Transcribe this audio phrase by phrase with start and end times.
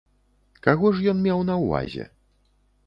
[0.67, 2.11] Каго ж ён меў на ўвазе?